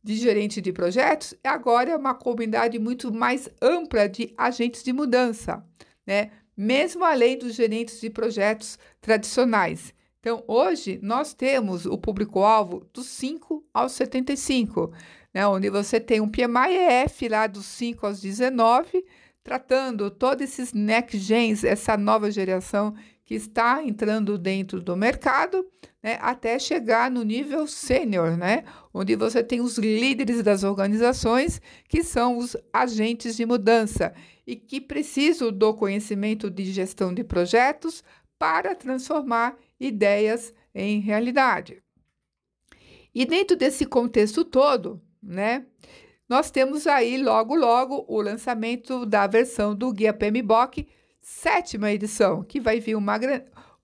de 0.00 0.14
gerente 0.14 0.60
de 0.60 0.72
projetos, 0.72 1.34
agora 1.42 1.90
é 1.90 1.96
uma 1.96 2.14
comunidade 2.14 2.78
muito 2.78 3.12
mais 3.12 3.48
ampla 3.60 4.08
de 4.08 4.32
agentes 4.38 4.84
de 4.84 4.92
mudança, 4.92 5.66
né? 6.06 6.30
mesmo 6.56 7.02
além 7.02 7.36
dos 7.36 7.56
gerentes 7.56 8.00
de 8.00 8.08
projetos 8.08 8.78
tradicionais. 9.00 9.92
Então, 10.20 10.44
hoje, 10.46 11.00
nós 11.02 11.34
temos 11.34 11.86
o 11.86 11.98
público-alvo 11.98 12.86
dos 12.94 13.08
5 13.08 13.64
aos 13.74 13.90
75, 13.94 14.92
né? 15.34 15.44
onde 15.44 15.68
você 15.68 15.98
tem 15.98 16.20
um 16.20 16.28
PMI-EF 16.28 17.28
lá 17.28 17.48
dos 17.48 17.66
5 17.66 18.06
aos 18.06 18.20
19, 18.20 19.04
tratando 19.50 20.12
todos 20.12 20.44
esses 20.44 20.72
next 20.72 21.18
gens, 21.18 21.64
essa 21.64 21.96
nova 21.96 22.30
geração 22.30 22.94
que 23.24 23.34
está 23.34 23.82
entrando 23.82 24.38
dentro 24.38 24.80
do 24.80 24.96
mercado, 24.96 25.66
né, 26.00 26.18
até 26.20 26.56
chegar 26.56 27.10
no 27.10 27.24
nível 27.24 27.66
sênior, 27.66 28.36
né, 28.36 28.62
onde 28.94 29.16
você 29.16 29.42
tem 29.42 29.60
os 29.60 29.76
líderes 29.76 30.40
das 30.44 30.62
organizações, 30.62 31.60
que 31.88 32.04
são 32.04 32.38
os 32.38 32.56
agentes 32.72 33.36
de 33.36 33.44
mudança 33.44 34.14
e 34.46 34.54
que 34.54 34.80
precisam 34.80 35.50
do 35.50 35.74
conhecimento 35.74 36.48
de 36.48 36.66
gestão 36.66 37.12
de 37.12 37.24
projetos 37.24 38.04
para 38.38 38.72
transformar 38.76 39.56
ideias 39.80 40.54
em 40.72 41.00
realidade. 41.00 41.82
E 43.12 43.26
dentro 43.26 43.56
desse 43.56 43.84
contexto 43.84 44.44
todo, 44.44 45.02
né, 45.20 45.66
nós 46.30 46.48
temos 46.48 46.86
aí 46.86 47.20
logo 47.20 47.56
logo 47.56 48.04
o 48.06 48.20
lançamento 48.22 49.04
da 49.04 49.26
versão 49.26 49.74
do 49.74 49.92
Guia 49.92 50.14
PMBOK, 50.14 50.86
sétima 51.20 51.90
edição, 51.90 52.44
que 52.44 52.60
vai 52.60 52.78
vir 52.78 52.94
uma, 52.94 53.18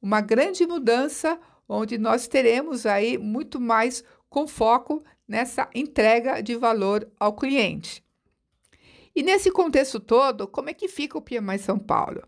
uma 0.01 0.21
grande 0.21 0.65
mudança, 0.65 1.41
onde 1.69 1.99
nós 1.99 2.29
teremos 2.29 2.87
aí 2.87 3.19
muito 3.19 3.61
mais 3.61 4.05
com 4.31 4.47
foco 4.47 5.03
nessa 5.27 5.69
entrega 5.75 6.41
de 6.41 6.55
valor 6.55 7.11
ao 7.19 7.33
cliente. 7.33 8.01
E 9.13 9.25
nesse 9.25 9.51
contexto 9.51 9.99
todo, 9.99 10.47
como 10.47 10.71
é 10.71 10.73
que 10.73 10.87
fica 10.87 11.19
o 11.19 11.23
PMI 11.23 11.59
São 11.59 11.81
Paulo? 11.81 12.23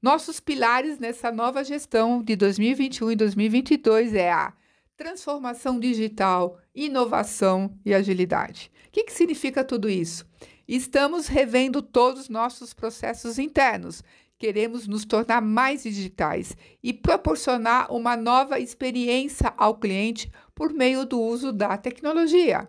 Nossos 0.00 0.38
pilares 0.38 1.00
nessa 1.00 1.32
nova 1.32 1.64
gestão 1.64 2.22
de 2.22 2.36
2021 2.36 3.10
e 3.10 3.16
2022 3.16 4.14
é 4.14 4.30
a 4.30 4.52
transformação 4.96 5.80
digital, 5.80 6.60
inovação 6.72 7.76
e 7.84 7.92
agilidade. 7.92 8.70
Que, 8.94 9.02
que 9.02 9.12
significa 9.12 9.64
tudo 9.64 9.90
isso? 9.90 10.24
Estamos 10.68 11.26
revendo 11.26 11.82
todos 11.82 12.20
os 12.20 12.28
nossos 12.28 12.72
processos 12.72 13.40
internos. 13.40 14.04
Queremos 14.38 14.86
nos 14.86 15.04
tornar 15.04 15.42
mais 15.42 15.82
digitais 15.82 16.56
e 16.80 16.92
proporcionar 16.92 17.92
uma 17.92 18.16
nova 18.16 18.60
experiência 18.60 19.52
ao 19.56 19.74
cliente 19.74 20.30
por 20.54 20.72
meio 20.72 21.04
do 21.04 21.20
uso 21.20 21.52
da 21.52 21.76
tecnologia. 21.76 22.68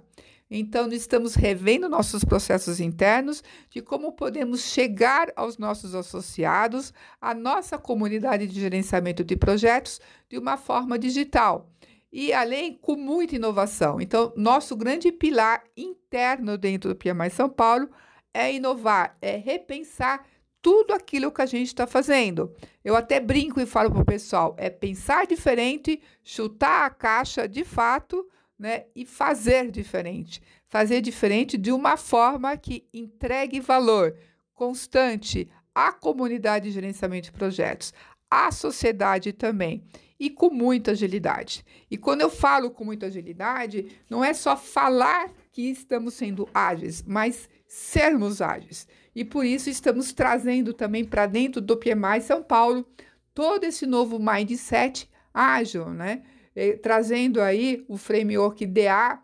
Então, 0.49 0.91
estamos 0.91 1.35
revendo 1.35 1.87
nossos 1.87 2.23
processos 2.23 2.79
internos 2.79 3.43
de 3.69 3.83
como 3.83 4.11
podemos 4.13 4.61
chegar 4.61 5.31
aos 5.35 5.59
nossos 5.59 5.93
associados, 5.93 6.91
à 7.21 7.35
nossa 7.35 7.77
comunidade 7.77 8.47
de 8.47 8.59
gerenciamento 8.59 9.23
de 9.23 9.35
projetos 9.35 10.01
de 10.27 10.39
uma 10.39 10.57
forma 10.57 10.97
digital. 10.97 11.69
E 12.17 12.31
além 12.31 12.75
com 12.75 12.95
muita 12.95 13.35
inovação. 13.35 13.99
Então, 13.99 14.31
nosso 14.37 14.73
grande 14.73 15.11
pilar 15.11 15.61
interno 15.75 16.57
dentro 16.57 16.93
do 16.93 16.95
PMI 16.95 17.29
São 17.29 17.49
Paulo 17.49 17.89
é 18.33 18.53
inovar, 18.53 19.17
é 19.21 19.35
repensar 19.35 20.25
tudo 20.61 20.93
aquilo 20.93 21.29
que 21.29 21.41
a 21.41 21.45
gente 21.45 21.67
está 21.67 21.85
fazendo. 21.85 22.55
Eu 22.85 22.95
até 22.95 23.19
brinco 23.19 23.59
e 23.59 23.65
falo 23.65 23.91
para 23.91 24.01
o 24.01 24.05
pessoal: 24.05 24.55
é 24.57 24.69
pensar 24.69 25.27
diferente, 25.27 26.01
chutar 26.23 26.85
a 26.85 26.89
caixa 26.89 27.49
de 27.49 27.65
fato, 27.65 28.25
né? 28.57 28.85
E 28.95 29.05
fazer 29.05 29.69
diferente. 29.69 30.41
Fazer 30.69 31.01
diferente 31.01 31.57
de 31.57 31.73
uma 31.73 31.97
forma 31.97 32.55
que 32.55 32.87
entregue 32.93 33.59
valor 33.59 34.15
constante 34.53 35.49
à 35.75 35.91
comunidade 35.91 36.69
de 36.69 36.71
gerenciamento 36.71 37.25
de 37.25 37.33
projetos, 37.33 37.93
à 38.31 38.53
sociedade 38.53 39.33
também 39.33 39.83
e 40.19 40.29
com 40.29 40.49
muita 40.49 40.91
agilidade. 40.91 41.65
E 41.89 41.97
quando 41.97 42.21
eu 42.21 42.29
falo 42.29 42.71
com 42.71 42.85
muita 42.85 43.07
agilidade, 43.07 43.87
não 44.09 44.23
é 44.23 44.33
só 44.33 44.55
falar 44.55 45.31
que 45.51 45.69
estamos 45.69 46.13
sendo 46.13 46.47
ágeis, 46.53 47.03
mas 47.05 47.49
sermos 47.67 48.41
ágeis. 48.41 48.87
E 49.15 49.23
por 49.23 49.45
isso 49.45 49.69
estamos 49.69 50.13
trazendo 50.13 50.73
também 50.73 51.03
para 51.03 51.25
dentro 51.25 51.61
do 51.61 51.77
PMI 51.77 52.21
São 52.21 52.43
Paulo 52.43 52.85
todo 53.33 53.63
esse 53.63 53.85
novo 53.85 54.19
mindset 54.19 55.09
ágil, 55.33 55.89
né? 55.89 56.23
E, 56.55 56.77
trazendo 56.77 57.41
aí 57.41 57.83
o 57.87 57.97
framework 57.97 58.65
DA 58.65 59.19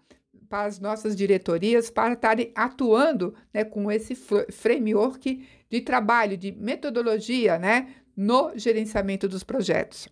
para 0.50 0.66
as 0.66 0.80
nossas 0.80 1.16
diretorias 1.16 1.90
para 1.90 2.14
estarem 2.14 2.52
atuando 2.54 3.34
né, 3.54 3.64
com 3.64 3.90
esse 3.90 4.14
framework 4.52 5.48
de 5.70 5.82
trabalho, 5.82 6.36
de 6.36 6.52
metodologia, 6.52 7.58
né, 7.58 7.96
no 8.18 8.52
gerenciamento 8.58 9.30
dos 9.30 9.44
projetos. 9.46 10.10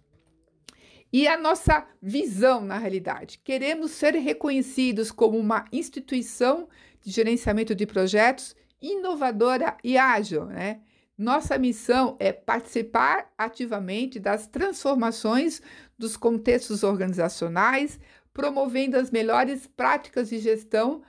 E 1.12 1.28
a 1.28 1.38
nossa 1.38 1.88
visão, 2.02 2.62
na 2.62 2.78
realidade, 2.78 3.40
queremos 3.44 3.92
ser 3.92 4.14
reconhecidos 4.16 5.12
como 5.12 5.38
uma 5.38 5.66
instituição 5.72 6.68
de 7.02 7.12
gerenciamento 7.12 7.74
de 7.74 7.86
projetos 7.88 8.56
inovadora 8.82 9.76
e 9.84 9.98
ágil, 9.98 10.46
né? 10.46 10.82
Nossa 11.18 11.58
missão 11.58 12.16
é 12.20 12.32
participar 12.32 13.30
ativamente 13.38 14.20
das 14.20 14.48
transformações 14.48 15.62
dos 15.98 16.16
contextos 16.16 16.82
organizacionais, 16.82 18.00
promovendo 18.32 18.96
as 18.96 19.12
melhores 19.12 19.68
práticas 19.68 20.30
de 20.30 20.38
gestão 20.38 21.02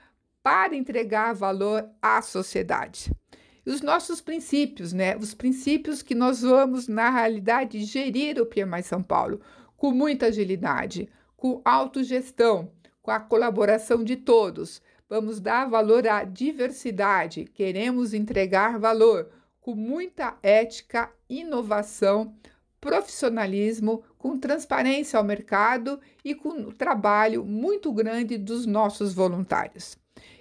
para 0.42 0.74
entregar 0.74 1.32
valor 1.34 1.88
à 2.02 2.20
sociedade. 2.22 3.12
E 3.64 3.70
os 3.70 3.82
nossos 3.82 4.20
princípios, 4.20 4.92
né? 4.92 5.16
Os 5.16 5.34
princípios 5.34 6.02
que 6.02 6.14
nós 6.14 6.40
vamos, 6.40 6.88
na 6.88 7.10
realidade, 7.10 7.84
gerir 7.84 8.40
o 8.40 8.46
PMI 8.46 8.82
São 8.82 9.02
Paulo 9.02 9.40
com 9.80 9.90
muita 9.90 10.26
agilidade, 10.26 11.08
com 11.36 11.60
autogestão, 11.64 12.70
com 13.02 13.10
a 13.10 13.18
colaboração 13.18 14.04
de 14.04 14.14
todos, 14.14 14.80
Vamos 15.10 15.40
dar 15.40 15.68
valor 15.68 16.06
à 16.06 16.22
diversidade, 16.22 17.44
queremos 17.44 18.14
entregar 18.14 18.78
valor 18.78 19.28
com 19.60 19.74
muita 19.74 20.38
ética, 20.40 21.10
inovação, 21.28 22.32
profissionalismo, 22.80 24.04
com 24.16 24.38
transparência 24.38 25.18
ao 25.18 25.24
mercado 25.24 25.98
e 26.24 26.32
com 26.32 26.50
um 26.50 26.70
trabalho 26.70 27.44
muito 27.44 27.92
grande 27.92 28.38
dos 28.38 28.66
nossos 28.66 29.12
voluntários. 29.12 29.98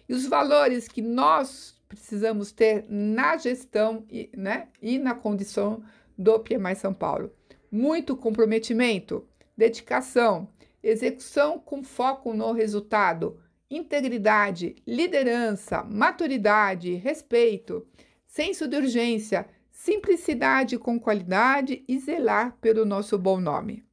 E 0.08 0.14
os 0.14 0.28
valores 0.28 0.88
que 0.88 1.02
nós 1.02 1.76
precisamos 1.88 2.52
ter 2.52 2.86
na 2.88 3.38
gestão 3.38 4.06
e, 4.08 4.30
né, 4.38 4.68
e 4.80 5.00
na 5.00 5.16
condição 5.16 5.82
do 6.16 6.40
PMI 6.42 6.76
São 6.76 6.94
Paulo. 6.94 7.32
Muito 7.72 8.16
comprometimento, 8.16 9.28
dedicação, 9.60 10.48
execução 10.82 11.60
com 11.60 11.84
foco 11.84 12.34
no 12.34 12.54
resultado, 12.54 13.38
integridade, 13.70 14.78
liderança, 14.88 15.84
maturidade, 15.84 16.94
respeito, 16.94 17.86
senso 18.26 18.70
de 18.70 18.78
urgência, 18.78 19.46
simplicidade 19.70 20.78
com 20.78 20.98
qualidade 20.98 21.84
e 21.88 22.00
zelar 22.00 22.58
pelo 22.62 22.86
nosso 22.86 23.18
bom 23.18 23.40
nome. 23.40 23.84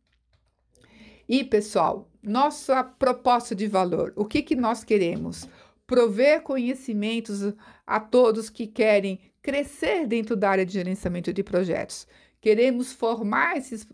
E, 1.29 1.43
pessoal, 1.43 2.09
nossa 2.23 2.85
proposta 2.85 3.53
de 3.53 3.67
valor, 3.67 4.13
o 4.15 4.25
que, 4.25 4.43
que 4.43 4.55
nós 4.55 4.85
queremos? 4.85 5.49
Prover 5.85 6.43
conhecimentos 6.43 7.53
a 7.85 7.99
todos 7.99 8.49
que 8.49 8.69
querem 8.69 9.19
crescer 9.43 10.07
dentro 10.07 10.37
da 10.37 10.49
área 10.51 10.67
de 10.67 10.73
gerenciamento 10.73 11.33
de 11.33 11.43
projetos. 11.43 12.07
Queremos 12.41 12.93
formar 12.93 13.57
esses 13.57 13.85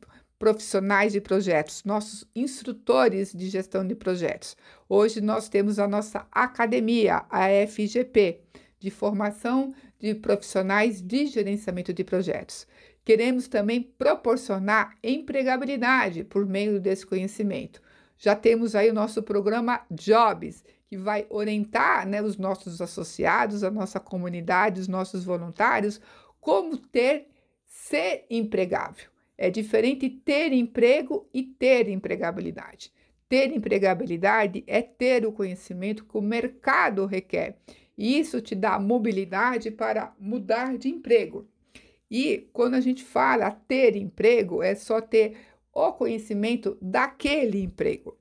profissionais 0.43 1.13
de 1.13 1.21
projetos, 1.21 1.85
nossos 1.85 2.29
instrutores 2.35 3.33
de 3.33 3.49
gestão 3.49 3.87
de 3.87 3.95
projetos. 3.95 4.57
Hoje 4.89 5.21
nós 5.21 5.49
temos 5.49 5.79
a 5.79 5.87
nossa 5.87 6.27
academia, 6.33 7.25
a 7.31 7.47
FGP, 7.69 8.41
de 8.77 8.91
formação 8.91 9.73
de 10.01 10.17
profissionais 10.17 11.01
de 11.01 11.29
gerenciamento 11.29 11.93
de 11.93 12.03
projetos. 12.03 12.67
Queremos 13.05 13.47
também 13.47 13.83
proporcionar 13.97 14.97
empregabilidade 15.01 16.25
por 16.25 16.45
meio 16.45 16.81
desse 16.81 17.07
conhecimento. 17.07 17.81
Já 18.19 18.35
temos 18.35 18.75
aí 18.75 18.91
o 18.91 18.95
nosso 18.95 19.23
programa 19.23 19.83
Jobs, 19.93 20.65
que 20.89 20.97
vai 20.97 21.25
orientar 21.31 22.05
né, 22.05 22.21
os 22.21 22.37
nossos 22.37 22.81
associados, 22.81 23.63
a 23.63 23.71
nossa 23.71 24.01
comunidade, 24.01 24.81
os 24.81 24.89
nossos 24.89 25.23
voluntários, 25.23 26.01
como 26.41 26.77
ter 26.77 27.29
ser 27.65 28.27
empregável. 28.29 29.12
É 29.37 29.51
diferente 29.51 30.09
ter 30.09 30.53
emprego 30.53 31.29
e 31.33 31.43
ter 31.43 31.89
empregabilidade. 31.89 32.93
Ter 33.29 33.51
empregabilidade 33.53 34.63
é 34.67 34.83
ter 34.83 35.27
o 35.27 35.33
conhecimento 35.33 36.05
que 36.05 36.19
o 36.19 36.21
mercado 36.21 37.07
requer. 37.07 37.57
E 37.97 38.19
isso 38.19 38.41
te 38.41 38.55
dá 38.55 38.79
mobilidade 38.79 39.71
para 39.71 40.15
mudar 40.19 40.77
de 40.77 40.89
emprego. 40.89 41.49
E 42.11 42.51
quando 42.53 42.75
a 42.75 42.81
gente 42.81 43.03
fala 43.03 43.51
ter 43.51 43.97
emprego, 43.97 44.63
é 44.63 44.75
só 44.75 45.01
ter 45.01 45.37
o 45.73 45.93
conhecimento 45.93 46.77
daquele 46.81 47.63
emprego. 47.63 48.19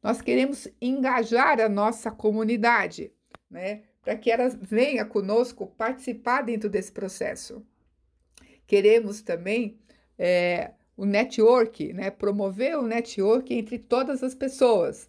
Nós 0.00 0.20
queremos 0.20 0.68
engajar 0.80 1.60
a 1.60 1.68
nossa 1.68 2.10
comunidade, 2.10 3.12
né? 3.50 3.82
Para 4.00 4.16
que 4.16 4.30
ela 4.30 4.48
venha 4.48 5.04
conosco 5.04 5.66
participar 5.66 6.42
dentro 6.42 6.68
desse 6.68 6.92
processo. 6.92 7.64
Queremos 8.66 9.22
também 9.22 9.78
é, 10.18 10.72
o 10.96 11.04
network, 11.04 11.92
né? 11.92 12.10
promover 12.10 12.78
o 12.78 12.86
network 12.86 13.52
entre 13.52 13.78
todas 13.78 14.22
as 14.22 14.34
pessoas. 14.34 15.08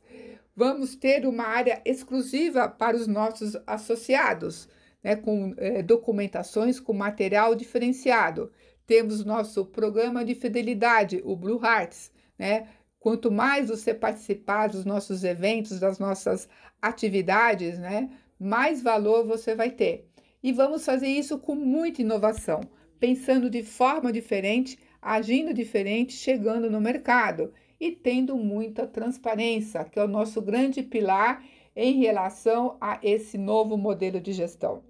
Vamos 0.55 0.95
ter 0.95 1.25
uma 1.25 1.45
área 1.45 1.81
exclusiva 1.85 2.67
para 2.67 2.95
os 2.95 3.07
nossos 3.07 3.57
associados, 3.65 4.69
né? 5.03 5.15
com 5.15 5.53
é, 5.57 5.81
documentações, 5.81 6.79
com 6.79 6.93
material 6.93 7.55
diferenciado. 7.55 8.51
Temos 8.85 9.23
nosso 9.25 9.65
programa 9.65 10.23
de 10.23 10.35
fidelidade, 10.35 11.21
o 11.23 11.35
Blue 11.35 11.63
Hearts. 11.63 12.11
Né? 12.37 12.67
Quanto 12.99 13.31
mais 13.31 13.69
você 13.69 13.93
participar 13.93 14.67
dos 14.67 14.85
nossos 14.85 15.23
eventos, 15.23 15.79
das 15.79 15.99
nossas 15.99 16.47
atividades, 16.81 17.77
né? 17.77 18.09
mais 18.39 18.81
valor 18.81 19.25
você 19.25 19.55
vai 19.55 19.71
ter. 19.71 20.09
E 20.41 20.51
vamos 20.51 20.83
fazer 20.83 21.07
isso 21.07 21.39
com 21.39 21.55
muita 21.55 22.01
inovação, 22.01 22.61
pensando 22.99 23.49
de 23.49 23.63
forma 23.63 24.11
diferente 24.11 24.77
agindo 25.03 25.53
diferente, 25.53 26.13
chegando 26.13 26.69
no 26.69 26.79
mercado 26.79 27.53
e 27.79 27.91
tendo 27.91 28.35
muita 28.37 28.87
transparência, 28.87 29.83
que 29.83 29.99
é 29.99 30.03
o 30.03 30.07
nosso 30.07 30.41
grande 30.41 30.81
pilar 30.81 31.43
em 31.75 31.99
relação 31.99 32.77
a 32.79 32.99
esse 33.03 33.37
novo 33.37 33.77
modelo 33.77 34.21
de 34.21 34.31
gestão. 34.31 34.81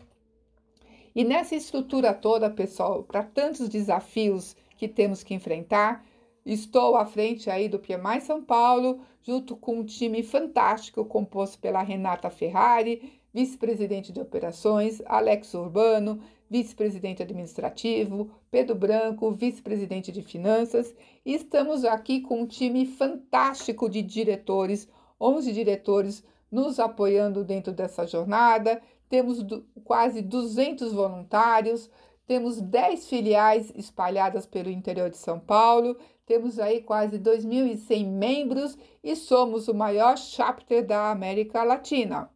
E 1.15 1.23
nessa 1.23 1.55
estrutura 1.55 2.13
toda, 2.13 2.49
pessoal, 2.49 3.03
para 3.03 3.23
tantos 3.23 3.69
desafios 3.69 4.55
que 4.77 4.87
temos 4.87 5.23
que 5.23 5.33
enfrentar, 5.33 6.05
estou 6.45 6.95
à 6.95 7.05
frente 7.05 7.49
aí 7.49 7.69
do 7.69 7.79
PMI 7.79 8.21
São 8.21 8.43
Paulo, 8.43 9.01
junto 9.21 9.55
com 9.55 9.79
um 9.79 9.85
time 9.85 10.21
fantástico 10.23 11.05
composto 11.05 11.59
pela 11.59 11.81
Renata 11.81 12.29
Ferrari, 12.29 13.21
vice-presidente 13.33 14.11
de 14.11 14.19
operações, 14.19 15.01
Alex 15.05 15.53
Urbano, 15.53 16.19
vice-presidente 16.53 17.23
administrativo, 17.23 18.29
Pedro 18.51 18.75
Branco, 18.75 19.31
vice-presidente 19.31 20.11
de 20.11 20.21
finanças, 20.21 20.93
e 21.25 21.33
estamos 21.33 21.83
aqui 21.83 22.21
com 22.21 22.41
um 22.41 22.45
time 22.45 22.85
fantástico 22.85 23.89
de 23.89 24.03
diretores, 24.03 24.87
11 25.19 25.51
diretores 25.51 26.23
nos 26.51 26.79
apoiando 26.79 27.43
dentro 27.43 27.73
dessa 27.73 28.05
jornada. 28.05 28.79
Temos 29.09 29.41
do, 29.41 29.65
quase 29.83 30.21
200 30.21 30.93
voluntários, 30.93 31.89
temos 32.27 32.61
10 32.61 33.07
filiais 33.07 33.73
espalhadas 33.75 34.45
pelo 34.45 34.69
interior 34.69 35.09
de 35.09 35.17
São 35.17 35.39
Paulo, 35.39 35.97
temos 36.23 36.59
aí 36.59 36.83
quase 36.83 37.17
2.100 37.17 38.05
membros 38.05 38.77
e 39.03 39.15
somos 39.15 39.67
o 39.67 39.73
maior 39.73 40.15
chapter 40.19 40.85
da 40.85 41.09
América 41.09 41.63
Latina. 41.63 42.29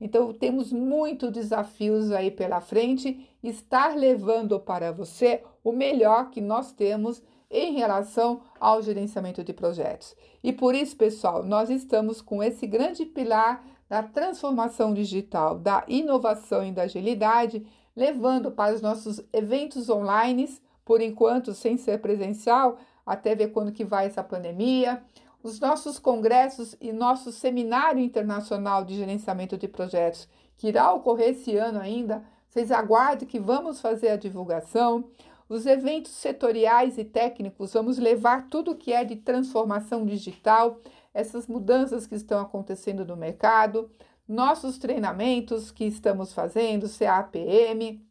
Então, 0.00 0.32
temos 0.32 0.72
muitos 0.72 1.30
desafios 1.30 2.10
aí 2.10 2.30
pela 2.30 2.60
frente, 2.60 3.29
estar 3.42 3.96
levando 3.96 4.58
para 4.60 4.92
você 4.92 5.42
o 5.64 5.72
melhor 5.72 6.30
que 6.30 6.40
nós 6.40 6.72
temos 6.72 7.22
em 7.50 7.74
relação 7.74 8.40
ao 8.60 8.80
gerenciamento 8.80 9.42
de 9.42 9.52
projetos. 9.52 10.14
E 10.42 10.52
por 10.52 10.74
isso, 10.74 10.96
pessoal, 10.96 11.42
nós 11.42 11.68
estamos 11.68 12.22
com 12.22 12.42
esse 12.42 12.66
grande 12.66 13.04
pilar 13.04 13.64
da 13.88 14.02
transformação 14.04 14.94
digital, 14.94 15.58
da 15.58 15.84
inovação 15.88 16.64
e 16.64 16.70
da 16.70 16.82
agilidade, 16.82 17.66
levando 17.96 18.52
para 18.52 18.72
os 18.72 18.80
nossos 18.80 19.20
eventos 19.32 19.90
online, 19.90 20.48
por 20.84 21.00
enquanto 21.00 21.52
sem 21.52 21.76
ser 21.76 22.00
presencial, 22.00 22.78
até 23.04 23.34
ver 23.34 23.48
quando 23.48 23.72
que 23.72 23.84
vai 23.84 24.06
essa 24.06 24.22
pandemia, 24.22 25.02
os 25.42 25.58
nossos 25.58 25.98
congressos 25.98 26.76
e 26.80 26.92
nosso 26.92 27.32
seminário 27.32 28.00
internacional 28.00 28.84
de 28.84 28.94
gerenciamento 28.94 29.56
de 29.56 29.66
projetos, 29.66 30.28
que 30.56 30.68
irá 30.68 30.92
ocorrer 30.92 31.30
esse 31.30 31.56
ano 31.56 31.80
ainda, 31.80 32.22
vocês 32.50 32.72
aguardem 32.72 33.28
que 33.28 33.38
vamos 33.38 33.80
fazer 33.80 34.08
a 34.08 34.16
divulgação. 34.16 35.08
Os 35.48 35.66
eventos 35.66 36.12
setoriais 36.12 36.98
e 36.98 37.04
técnicos, 37.04 37.72
vamos 37.72 37.96
levar 37.96 38.48
tudo 38.48 38.74
que 38.74 38.92
é 38.92 39.04
de 39.04 39.16
transformação 39.16 40.04
digital, 40.04 40.80
essas 41.14 41.46
mudanças 41.46 42.06
que 42.06 42.14
estão 42.16 42.40
acontecendo 42.40 43.04
no 43.04 43.16
mercado, 43.16 43.90
nossos 44.26 44.78
treinamentos 44.78 45.70
que 45.70 45.84
estamos 45.84 46.32
fazendo, 46.32 46.88
CAPM, 46.88 48.04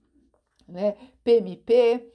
né, 0.67 0.95
PMP, 1.23 2.11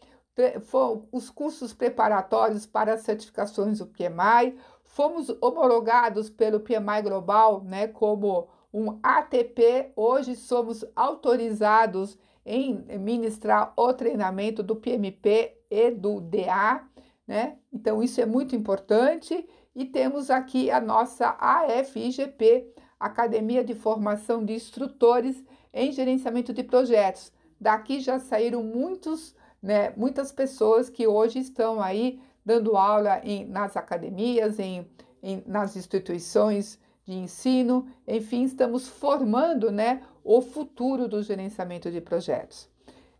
os 1.12 1.30
cursos 1.30 1.72
preparatórios 1.72 2.66
para 2.66 2.94
as 2.94 3.00
certificações 3.00 3.78
do 3.78 3.86
PMI, 3.86 4.58
fomos 4.82 5.28
homologados 5.40 6.28
pelo 6.28 6.60
PMI 6.60 7.02
Global, 7.02 7.62
né, 7.64 7.86
como 7.86 8.48
um 8.74 8.98
ATP, 9.00 9.92
hoje 9.94 10.34
somos 10.34 10.84
autorizados 10.96 12.18
em 12.44 12.84
ministrar 12.98 13.72
o 13.76 13.92
treinamento 13.94 14.64
do 14.64 14.74
PMP 14.74 15.56
e 15.70 15.92
do 15.92 16.20
DA, 16.20 16.82
né? 17.24 17.56
Então 17.72 18.02
isso 18.02 18.20
é 18.20 18.26
muito 18.26 18.56
importante 18.56 19.48
e 19.76 19.84
temos 19.84 20.28
aqui 20.28 20.72
a 20.72 20.80
nossa 20.80 21.36
AFIGP, 21.38 22.66
Academia 22.98 23.62
de 23.62 23.76
Formação 23.76 24.44
de 24.44 24.54
Instrutores 24.54 25.40
em 25.72 25.92
Gerenciamento 25.92 26.52
de 26.52 26.64
Projetos. 26.64 27.32
Daqui 27.60 28.00
já 28.00 28.18
saíram 28.18 28.64
muitos, 28.64 29.36
né, 29.62 29.92
muitas 29.96 30.32
pessoas 30.32 30.90
que 30.90 31.06
hoje 31.06 31.38
estão 31.38 31.80
aí 31.80 32.20
dando 32.44 32.76
aula 32.76 33.20
em, 33.22 33.46
nas 33.46 33.76
academias, 33.76 34.58
em, 34.58 34.84
em, 35.22 35.44
nas 35.46 35.76
instituições 35.76 36.82
de 37.04 37.14
ensino, 37.14 37.86
enfim, 38.06 38.44
estamos 38.44 38.88
formando 38.88 39.70
né, 39.70 40.02
o 40.22 40.40
futuro 40.40 41.06
do 41.06 41.22
gerenciamento 41.22 41.90
de 41.90 42.00
projetos. 42.00 42.68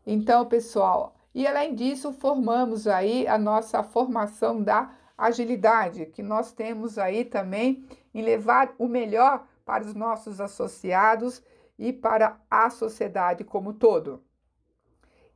Então, 0.06 0.46
pessoal, 0.46 1.14
e 1.34 1.46
além 1.46 1.74
disso, 1.74 2.12
formamos 2.12 2.86
aí 2.86 3.26
a 3.26 3.36
nossa 3.36 3.82
formação 3.82 4.62
da 4.62 4.94
agilidade, 5.16 6.06
que 6.06 6.22
nós 6.22 6.52
temos 6.52 6.98
aí 6.98 7.24
também 7.24 7.86
em 8.12 8.22
levar 8.22 8.74
o 8.78 8.88
melhor 8.88 9.46
para 9.64 9.84
os 9.84 9.94
nossos 9.94 10.40
associados 10.40 11.42
e 11.78 11.92
para 11.92 12.40
a 12.50 12.70
sociedade 12.70 13.44
como 13.44 13.72
todo. 13.72 14.22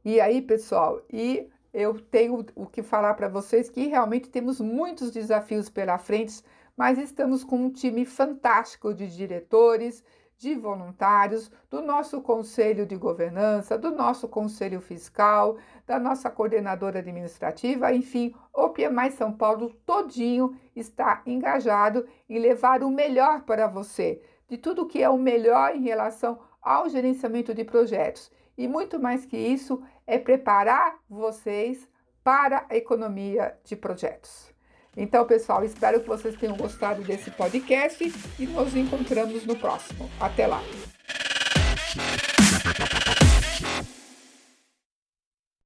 E 0.05 0.21
aí, 0.21 0.41
pessoal, 0.41 1.03
e 1.11 1.51
eu 1.73 2.01
tenho 2.01 2.47
o 2.55 2.67
que 2.67 2.83
falar 2.83 3.15
para 3.15 3.29
vocês 3.29 3.69
que 3.69 3.87
realmente 3.87 4.29
temos 4.29 4.61
muitos 4.61 5.11
desafios 5.11 5.69
pela 5.69 5.99
frente, 5.99 6.43
mas 6.79 6.97
estamos 6.97 7.43
com 7.43 7.57
um 7.57 7.71
time 7.71 8.05
fantástico 8.05 8.95
de 8.95 9.09
diretores, 9.09 10.05
de 10.37 10.55
voluntários, 10.55 11.51
do 11.69 11.83
nosso 11.83 12.21
conselho 12.21 12.87
de 12.87 12.95
governança, 12.95 13.77
do 13.77 13.91
nosso 13.91 14.29
conselho 14.29 14.81
fiscal, 14.81 15.59
da 15.85 15.99
nossa 15.99 16.31
coordenadora 16.31 17.01
administrativa, 17.01 17.93
enfim, 17.93 18.33
o 18.55 18.69
PMI 18.69 19.11
São 19.11 19.33
Paulo 19.33 19.71
todinho 19.85 20.57
está 20.77 21.21
engajado 21.27 22.07
em 22.29 22.39
levar 22.39 22.85
o 22.85 22.91
melhor 22.91 23.43
para 23.43 23.67
você, 23.67 24.23
de 24.47 24.57
tudo 24.57 24.87
que 24.87 25.03
é 25.03 25.11
o 25.11 25.19
melhor 25.19 25.75
em 25.75 25.83
relação 25.83 26.39
ao 26.63 26.89
gerenciamento 26.89 27.53
de 27.53 27.65
projetos. 27.65 28.31
E 28.57 28.69
muito 28.69 29.01
mais 29.01 29.27
que 29.27 29.37
isso, 29.37 29.83
é 30.07 30.17
preparar 30.17 30.97
vocês 31.11 31.89
para 32.23 32.65
a 32.71 32.77
economia 32.77 33.59
de 33.65 33.75
projetos. 33.75 34.57
Então, 34.97 35.25
pessoal, 35.25 35.65
espero 35.65 36.01
que 36.01 36.09
vocês 36.09 36.37
tenham 36.37 36.57
gostado 36.57 37.03
desse 37.03 37.31
podcast 37.31 38.13
e 38.39 38.47
nos 38.47 38.75
encontramos 38.75 39.45
no 39.45 39.57
próximo. 39.57 40.11
Até 40.21 40.47
lá! 40.47 40.63